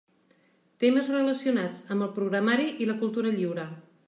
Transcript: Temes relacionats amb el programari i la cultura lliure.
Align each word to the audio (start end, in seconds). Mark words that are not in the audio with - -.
Temes 0.83 1.09
relacionats 1.13 1.83
amb 1.97 2.07
el 2.09 2.13
programari 2.19 2.67
i 2.85 2.89
la 2.93 3.01
cultura 3.05 3.37
lliure. 3.41 3.71